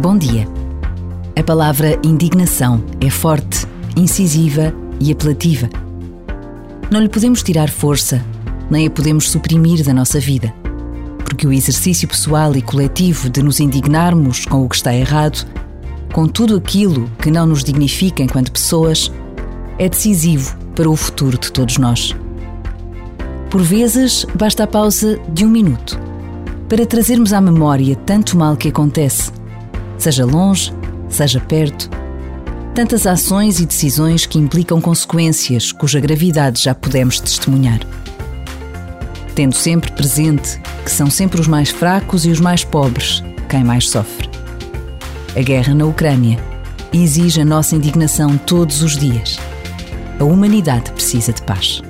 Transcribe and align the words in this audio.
Bom 0.00 0.16
dia. 0.16 0.48
A 1.38 1.42
palavra 1.42 1.98
indignação 2.02 2.82
é 3.00 3.10
forte, 3.10 3.66
incisiva 3.94 4.74
e 4.98 5.12
apelativa. 5.12 5.68
Não 6.90 6.98
lhe 6.98 7.08
podemos 7.08 7.42
tirar 7.42 7.68
força, 7.68 8.24
nem 8.70 8.86
a 8.86 8.90
podemos 8.90 9.30
suprimir 9.30 9.84
da 9.84 9.92
nossa 9.92 10.18
vida. 10.18 10.52
Porque 11.24 11.46
o 11.46 11.52
exercício 11.52 12.08
pessoal 12.08 12.56
e 12.56 12.62
coletivo 12.62 13.28
de 13.28 13.42
nos 13.42 13.60
indignarmos 13.60 14.46
com 14.46 14.64
o 14.64 14.68
que 14.68 14.76
está 14.76 14.94
errado, 14.94 15.46
com 16.12 16.26
tudo 16.26 16.56
aquilo 16.56 17.08
que 17.20 17.30
não 17.30 17.46
nos 17.46 17.62
dignifica 17.62 18.22
enquanto 18.22 18.50
pessoas, 18.50 19.12
é 19.78 19.88
decisivo 19.88 20.56
para 20.74 20.90
o 20.90 20.96
futuro 20.96 21.38
de 21.38 21.52
todos 21.52 21.76
nós. 21.76 22.16
Por 23.50 23.62
vezes, 23.62 24.26
basta 24.34 24.64
a 24.64 24.66
pausa 24.66 25.20
de 25.28 25.44
um 25.44 25.48
minuto 25.48 26.00
para 26.68 26.86
trazermos 26.86 27.34
à 27.34 27.40
memória 27.40 27.94
tanto 27.94 28.36
mal 28.38 28.56
que 28.56 28.68
acontece, 28.68 29.30
seja 30.02 30.24
longe, 30.24 30.72
seja 31.08 31.38
perto, 31.38 31.88
tantas 32.74 33.06
ações 33.06 33.60
e 33.60 33.66
decisões 33.66 34.26
que 34.26 34.36
implicam 34.36 34.80
consequências 34.80 35.70
cuja 35.70 36.00
gravidade 36.00 36.60
já 36.60 36.74
podemos 36.74 37.20
testemunhar. 37.20 37.78
Tendo 39.36 39.54
sempre 39.54 39.92
presente 39.92 40.60
que 40.84 40.90
são 40.90 41.08
sempre 41.08 41.40
os 41.40 41.46
mais 41.46 41.70
fracos 41.70 42.26
e 42.26 42.30
os 42.30 42.40
mais 42.40 42.64
pobres 42.64 43.22
quem 43.48 43.62
mais 43.62 43.88
sofre. 43.88 44.28
A 45.36 45.40
guerra 45.40 45.74
na 45.74 45.84
Ucrânia 45.84 46.38
exige 46.92 47.40
a 47.40 47.44
nossa 47.44 47.76
indignação 47.76 48.36
todos 48.36 48.82
os 48.82 48.96
dias. 48.96 49.38
A 50.18 50.24
humanidade 50.24 50.90
precisa 50.90 51.32
de 51.32 51.42
paz. 51.42 51.80